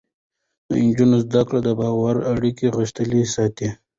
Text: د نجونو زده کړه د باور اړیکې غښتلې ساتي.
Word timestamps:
د 0.67 0.69
نجونو 0.85 1.17
زده 1.25 1.41
کړه 1.47 1.59
د 1.63 1.69
باور 1.79 2.15
اړیکې 2.33 2.67
غښتلې 2.77 3.21
ساتي. 3.35 3.67